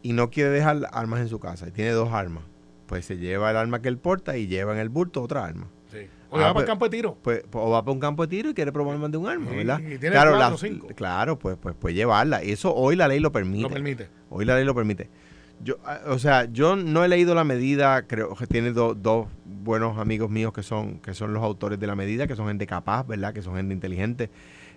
[0.00, 2.44] y no quiere dejar armas en su casa y tiene dos armas.
[2.92, 5.66] Pues se lleva el arma que él porta y lleva en el bulto otra arma.
[5.90, 6.00] Sí.
[6.28, 7.16] O Ah, va para el campo de tiro.
[7.22, 9.50] Pues, o va para un campo de tiro y quiere probar más de un arma,
[9.50, 9.78] Sí, ¿verdad?
[9.80, 10.88] y tiene claro, cuatro la- cinco.
[10.94, 12.42] claro, pues, pues, pues llevarla.
[12.42, 13.62] Eso hoy la ley lo permite.
[13.62, 14.08] Lo permite.
[14.28, 15.08] Hoy la ley lo permite.
[15.64, 19.28] Yo, ah, o sea, yo no he leído la medida, creo que tiene do- dos
[19.46, 22.66] buenos amigos míos que son, que son los autores de la medida, que son gente
[22.66, 23.32] capaz, ¿verdad?
[23.32, 24.28] Que son gente inteligente.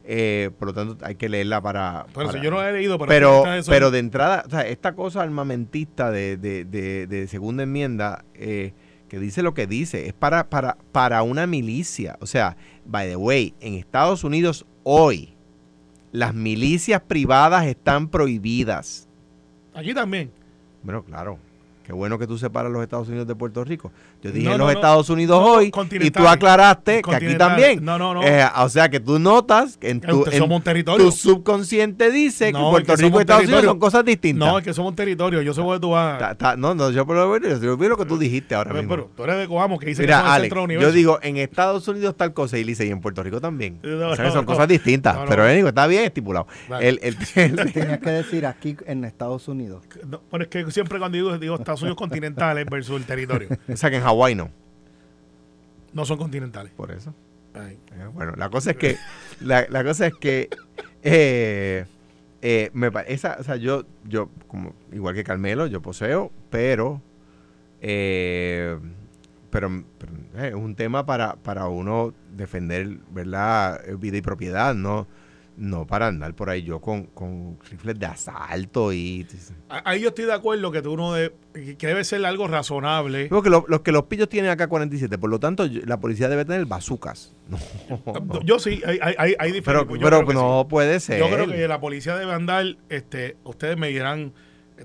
[0.07, 2.05] Eh, por lo tanto, hay que leerla para...
[2.09, 4.61] Eso para- yo no he leído, pero, pero, está eso- pero de entrada, o sea,
[4.67, 8.73] esta cosa armamentista de, de, de, de segunda enmienda, eh,
[9.09, 12.17] que dice lo que dice, es para, para, para una milicia.
[12.21, 15.33] O sea, by the way, en Estados Unidos hoy,
[16.11, 19.09] Las milicias privadas están prohibidas.
[19.73, 20.31] Aquí también.
[20.83, 21.39] Bueno, claro.
[21.85, 23.91] Qué bueno que tú separas los Estados Unidos de Puerto Rico.
[24.23, 24.71] Yo dije No, los no.
[24.71, 25.71] Estados Unidos No, hoy
[26.01, 27.85] y tú aclaraste que aquí también.
[27.85, 28.23] No, no, no.
[28.23, 31.05] Eh, o sea que tú notas que en tu, Que en somos un territorio.
[31.05, 34.47] tu subconsciente dice No, que es Puerto que Rico y Estados Unidos son cosas distintas.
[34.49, 35.41] No, es que somos un territorio.
[35.41, 35.53] Yo
[35.89, 36.17] vas.
[36.19, 38.71] Ta- ta- no, no, yo por lo menos yo vi lo que tú dijiste ahora
[38.71, 38.95] pero, mismo.
[38.95, 41.19] pero tú eres de Coamo que dice que Mira, el Alex, centro del yo digo
[41.21, 43.79] en Estados Unidos tal cosa y dice y en Puerto Rico también.
[43.83, 44.51] No, O sea, no, son no.
[44.51, 45.15] cosas distintas.
[45.15, 45.29] No, no.
[45.29, 46.47] Pero digo, está bien estipulado.
[46.67, 46.89] Vale.
[46.89, 47.17] El, el-
[47.59, 49.83] el- Tenías que decir aquí en Estados Unidos.
[50.07, 53.49] No, pero es que siempre cuando digo, digo Estados Unidos continentales versus el territorio.
[53.71, 54.49] o sea que en Hawái no.
[55.93, 56.71] No son continentales.
[56.73, 57.13] Por eso.
[57.53, 57.79] Ay.
[57.93, 58.97] Eh, Bueno, la cosa es que,
[59.39, 60.49] la, la cosa es que,
[61.03, 61.85] eh,
[62.47, 67.01] eh, me esa, o sea, yo, yo, como, igual que Carmelo, yo poseo, pero,
[67.81, 68.77] eh,
[69.49, 73.81] pero, pero, eh, es un tema para, para uno defender, ¿verdad?
[73.97, 75.07] Vida y propiedad, no,
[75.57, 79.25] no para andar por ahí yo con, con rifles de asalto y...
[79.69, 81.33] Ahí yo estoy de acuerdo que tú no de,
[81.77, 83.27] que debe ser algo razonable.
[83.27, 86.43] Porque lo- los que los pillos tienen acá 47, por lo tanto, la policía debe
[86.45, 87.33] tener bazucas.
[88.05, 88.41] No, no.
[88.41, 89.99] Yo sí, hay, hay, hay, hay Pero, diferencias.
[89.99, 90.67] Yo pero creo que no sí.
[90.69, 91.19] puede ser.
[91.19, 94.33] Yo creo que la policía debe andar, este, ustedes me dirán,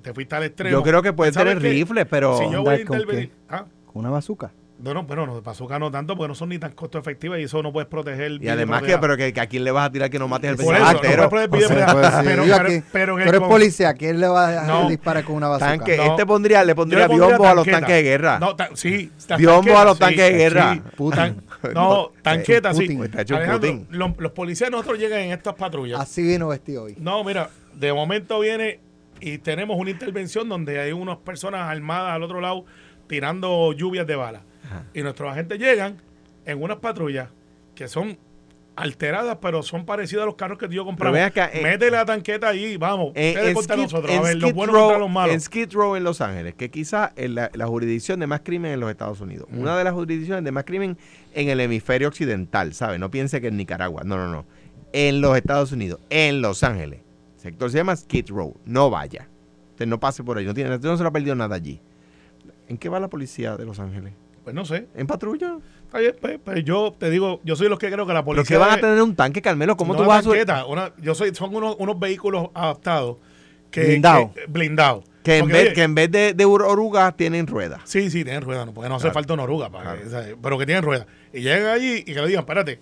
[0.02, 0.76] te fuiste al extremo.
[0.76, 2.38] Yo creo que pueden ¿Sabes tener rifles, pero...
[2.38, 3.32] Si yo voy a ¿Andar con intervenir...
[3.48, 3.64] ¿Ah?
[3.86, 4.52] ¿Con una bazooka?
[4.82, 7.38] No, no, pero no, de bazooka no tanto porque no son ni tan costo efectivas
[7.38, 8.42] y eso no puedes proteger.
[8.42, 10.50] Y además que, pero que, que a quién le vas a tirar que no mates
[10.50, 10.86] al Por vecino
[12.92, 14.88] pero, en el eres con- policía, ¿a quién le va a dejar No.
[14.88, 15.68] disparar con una bazooka?
[15.78, 16.04] Tanque, No.
[16.04, 17.80] este pondría, le pondría le pondría biombo a los tanqueta.
[17.80, 18.38] tanques de guerra.
[18.38, 19.10] No, ta- sí.
[19.38, 20.74] Biombo a los tanques de guerra.
[20.74, 20.82] sí.
[20.96, 21.16] Putin.
[21.62, 22.98] Tan- no, tanquetas, sí.
[23.34, 26.00] Alejandro, lo- los policías nosotros llegan en estas patrullas.
[26.00, 26.96] Así vino vestido hoy.
[26.98, 28.80] No, mira, de momento viene
[29.20, 32.64] y tenemos una intervención donde hay unas personas armadas al otro lado
[33.06, 34.42] tirando lluvias de balas.
[34.94, 35.96] Y nuestros agentes llegan
[36.44, 37.28] en unas patrullas
[37.74, 38.18] que son
[38.76, 40.84] alteradas, pero son parecidas a los carros que yo
[41.42, 43.08] acá, en- Mete la tanqueta allí, vamos.
[43.08, 45.34] Ustedes en contra Skid- nosotros, a ver, los buenos Row- contra los malos.
[45.34, 48.72] en Skid Row en Los Ángeles, que quizás es la, la jurisdicción de más crimen
[48.72, 49.48] en los Estados Unidos.
[49.52, 50.96] Una de las jurisdicciones de más crimen
[51.34, 52.98] en el hemisferio occidental, ¿sabe?
[52.98, 54.46] No piense que en Nicaragua, no, no, no.
[54.92, 57.00] En los Estados Unidos, en Los Ángeles.
[57.36, 58.56] El sector se llama Skid Row.
[58.64, 59.28] No vaya.
[59.72, 60.44] Usted no pase por ahí.
[60.46, 61.80] No, tiene, no se lo ha perdido nada allí.
[62.68, 64.12] ¿En qué va la policía de Los Ángeles?
[64.50, 64.88] Pues no sé.
[64.96, 65.58] ¿En patrulla?
[65.96, 68.56] Bien, pues, pues yo te digo, yo soy los que creo que la ¿Pero policía.
[68.56, 69.76] que van a tener un tanque, Carmelo?
[69.76, 73.16] ¿Cómo no tú vas a una- yo soy, son unos, unos vehículos adaptados.
[73.70, 74.32] Que, Blindado.
[74.34, 75.04] que- blindado.
[75.22, 77.82] Que en, vez, oye, que en vez de, de orugas tienen ruedas.
[77.84, 80.26] Sí, sí, tienen ruedas, no, porque no hace falta una oruga, para Claro.
[80.26, 81.06] que- pero que tienen ruedas.
[81.32, 82.80] Y llegan allí y que le digan, espérate,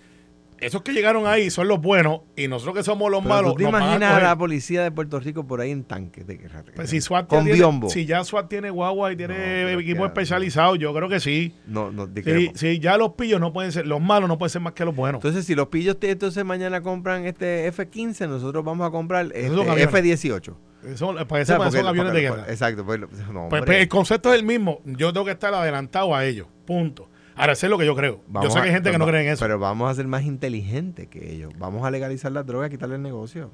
[0.61, 3.51] esos que llegaron ahí son los buenos y nosotros que somos los Pero malos.
[3.53, 5.83] ¿Tú te nos van a imaginas a, la policía de Puerto Rico por ahí en
[5.83, 6.63] tanques de guerra?
[6.75, 7.89] Pues si SWAT con tiene- biombo.
[7.89, 11.55] Si ya SWAT tiene guagua y tiene No, equipo especializado, yo creo que sí.
[11.67, 14.49] No, no, de Sí, sí, ya los pillos no pueden ser, los malos no pueden
[14.51, 15.19] ser más que los buenos.
[15.19, 19.57] Entonces, si los pillos entonces mañana compran este F-15, nosotros vamos a comprar este Esos
[19.57, 19.93] son aviones.
[19.93, 20.53] F-18.
[20.95, 22.45] Son, que son aviones de porque- guerra.
[22.47, 22.85] Exacto.
[22.85, 24.79] Pues, no, Pues, pues, el concepto es el mismo.
[24.85, 26.47] Yo tengo que estar adelantado a ellos.
[26.65, 27.09] Punto.
[27.39, 28.19] Ahora, es lo que yo creo.
[28.27, 29.45] Vamos yo sé que hay gente que pero no cree en eso.
[29.45, 31.53] Pero vamos a ser más inteligentes que ellos.
[31.57, 33.49] Vamos a legalizar las drogas y quitarle el negocio.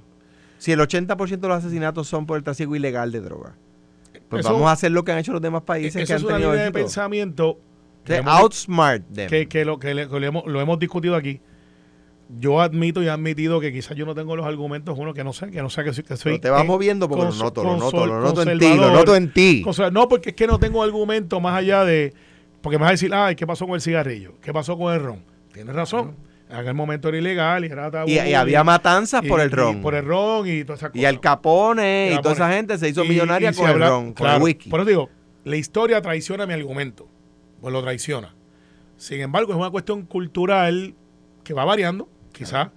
[0.57, 3.53] Si el 80% de los asesinatos son por el trasiego ilegal de drogas,
[4.29, 6.17] pues Eso- vamos a hacer lo que han hecho los demás países eso que han
[6.17, 7.59] es una tenido línea de pensamiento
[8.03, 9.29] que, hemos, outsmart them.
[9.29, 11.39] que, que lo, que, le- que le hemos- lo hemos discutido aquí.
[12.39, 15.31] Yo admito y he admitido que quizás yo no tengo los argumentos, uno que no
[15.31, 16.03] sé, que no sé que soy.
[16.03, 18.57] Que soy Pero te vas eh, moviendo porque lo noto, lo noto, lo noto en
[18.57, 19.63] ti, lo noto en ti.
[19.91, 22.13] No, porque es que no tengo argumento más allá de.
[22.65, 24.33] Porque me vas a decir, ay, ¿qué pasó con el cigarrillo?
[24.41, 25.23] ¿Qué pasó con el ron?
[25.53, 26.15] Tienes razón.
[26.49, 28.09] En aquel momento era ilegal y era tabú.
[28.09, 29.81] Y, y había matanzas y- por el y ron.
[29.83, 30.99] por el ron y todas esas cosas.
[31.03, 34.05] Y Al Capone y toda esa gente se hizo Y- millonaria y con el ron,
[34.05, 34.69] con claro, el whisky.
[34.71, 35.09] Por eso digo,
[35.43, 37.07] la historia traiciona mi argumento.
[37.61, 38.33] Pues lo traiciona.
[38.97, 40.95] Sin embargo, es una cuestión cultural
[41.43, 42.69] que va variando, quizás,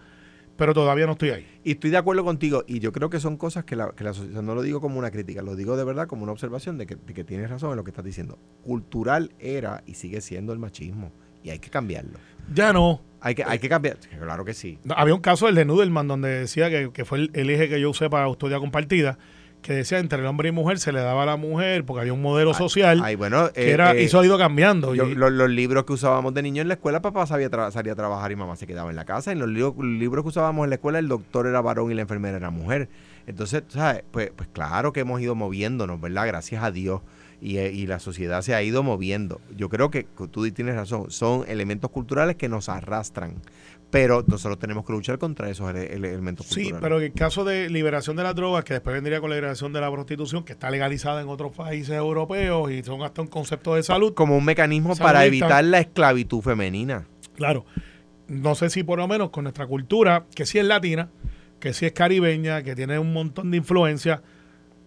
[0.58, 1.46] pero todavía no estoy ahí.
[1.68, 2.64] Y estoy de acuerdo contigo.
[2.66, 4.98] Y yo creo que son cosas que la, que la sociedad, no lo digo como
[4.98, 7.72] una crítica, lo digo de verdad como una observación de que, de que tienes razón
[7.72, 8.38] en lo que estás diciendo.
[8.62, 11.12] Cultural era y sigue siendo el machismo.
[11.44, 12.18] Y hay que cambiarlo.
[12.54, 13.02] Ya no.
[13.20, 13.98] Hay que, hay que cambiar.
[13.98, 14.78] Claro que sí.
[14.96, 17.78] Había un caso del de Nudelman donde decía que, que fue el, el eje que
[17.78, 19.18] yo usé para custodia compartida,
[19.68, 22.14] que decía entre el hombre y mujer se le daba a la mujer porque había
[22.14, 24.94] un modelo social Ay, bueno, que eh, era, eh, eso ha ido cambiando.
[24.94, 27.70] yo- y- lo- los libros que usábamos de niño en la escuela, papá sabía tra-
[27.70, 29.30] salía a trabajar y mamá se quedaba en la casa.
[29.30, 32.00] En los libros, libros que usábamos en la escuela, el doctor era varón y la
[32.02, 32.88] enfermera era mujer.
[33.26, 34.04] Entonces, ¿sabes?
[34.10, 36.26] Pues, pues claro que hemos ido moviéndonos, ¿verdad?
[36.26, 37.02] Gracias a Dios.
[37.40, 39.40] Y, eh, y la sociedad se ha ido moviendo.
[39.56, 41.10] Yo creo que tú tienes razón.
[41.10, 43.36] Son elementos culturales que nos arrastran.
[43.90, 46.80] Pero nosotros tenemos que luchar contra esos ele- ele- elementos Sí, culturales.
[46.82, 49.72] pero en el caso de liberación de las drogas, que después vendría con la liberación
[49.72, 53.76] de la prostitución, que está legalizada en otros países europeos y son hasta un concepto
[53.76, 54.12] de salud.
[54.12, 57.06] Como un mecanismo para evitar la esclavitud femenina.
[57.34, 57.64] Claro,
[58.26, 61.08] no sé si por lo menos con nuestra cultura, que sí es latina,
[61.58, 64.20] que sí es caribeña, que tiene un montón de influencia.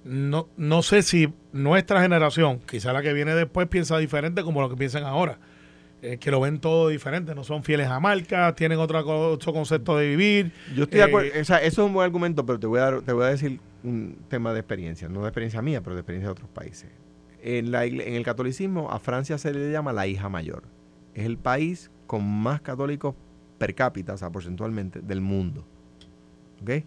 [0.04, 4.70] No, no sé si nuestra generación, quizá la que viene después, piensa diferente como lo
[4.70, 5.38] que piensan ahora.
[6.04, 9.54] Eh, que lo ven todo diferente, no son fieles a marca, tienen otra co- otro
[9.54, 10.52] concepto de vivir.
[10.76, 12.80] Yo estoy de acuerdo, Eh, o sea, eso es un buen argumento, pero te voy,
[12.80, 15.95] a dar, te voy a decir un tema de experiencia, no de experiencia mía, pero
[15.95, 16.89] de experiencia de otros países.
[17.43, 20.64] En, la, en el catolicismo, a Francia se le llama la hija mayor.
[21.14, 23.14] Es el país con más católicos
[23.60, 25.64] per cápita, o sea, porcentualmente, del mundo.
[26.64, 26.84] ¿Ok?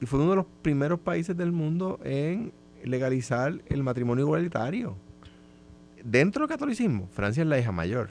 [0.00, 2.52] Y fue uno de los primeros países del mundo en
[2.84, 4.96] legalizar el matrimonio igualitario.
[6.04, 8.10] Dentro del catolicismo, Francia es la hija mayor.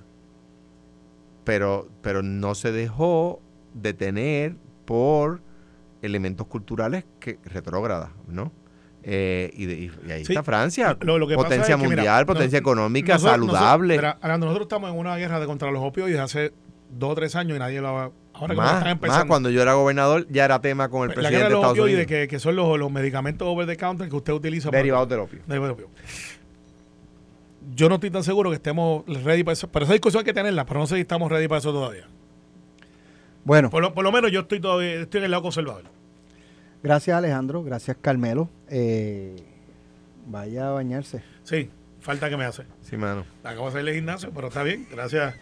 [1.43, 3.39] Pero, pero no se dejó
[3.73, 4.55] detener
[4.85, 5.41] por
[6.01, 8.51] elementos culturales que retrógradas, ¿no?
[9.03, 10.33] Eh, y, de- y- y ahí Sí.
[10.33, 13.31] está Francia, Lo- lo que pasa potencia es que, mira, mundial, potencia no- económica, nosotros-
[13.33, 13.95] saludable.
[13.95, 16.53] nosotros- mira, Alejandro, nosotros estamos en una guerra de contra los opioides hace
[16.89, 18.11] dos o tres años y nadie lo ha...
[18.35, 19.27] Ahora que más, están más empezando.
[19.27, 21.63] cuando yo era gobernador ya era tema con el la presidente guerra de de los
[21.71, 22.05] Estados Unidos.
[22.07, 24.69] que, que son los, los medicamentos over the counter que usted utiliza.
[24.69, 25.39] para- Derivados del opio.
[25.47, 25.95] Derivados de opio.
[27.75, 29.67] Yo no estoy tan seguro que estemos ready para eso.
[29.71, 32.07] Pero esa discusión hay que tenerla, pero no sé si estamos ready para eso todavía.
[33.43, 35.83] Bueno, Por lo, por lo menos yo estoy todavía estoy en el lado conservador.
[36.83, 38.49] gracias Alejandro, gracias Carmelo.
[38.69, 39.35] Eh,
[40.27, 41.23] vaya a bañarse.
[41.43, 41.69] Sí,
[41.99, 42.63] falta que me hace.
[42.81, 43.23] Sí, mano.
[43.43, 44.87] Acabo de hacerle gimnasio, pero está bien.
[44.91, 45.35] Gracias.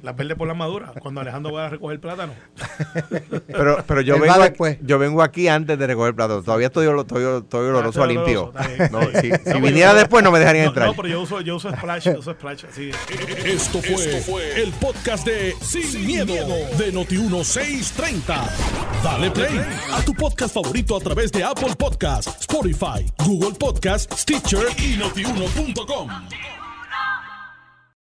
[0.00, 0.90] La verde por las maduras.
[1.00, 2.32] Cuando Alejandro vaya a recoger plátano.
[3.46, 4.78] Pero, pero yo, Él vengo va aquí, después.
[4.82, 6.42] yo vengo aquí antes de recoger plato.
[6.42, 8.44] Todavía estoy, estoy, estoy oloroso a Está limpio.
[8.54, 8.88] oloroso.
[8.90, 10.86] No, si, si No, viniera yo- después no me dejarían No, entrar.
[10.88, 12.64] no, pero yo uso, yo uso Splash, yo uso Splash.
[13.44, 16.32] Esto fue, el podcast de Sin, miedo,
[16.78, 18.48] de Noti1630.
[19.04, 19.60] Dale play
[19.92, 26.08] a tu podcast favorito a través de Apple Podcasts, Spotify, Google Podcasts, Stitcher y notiuno.com.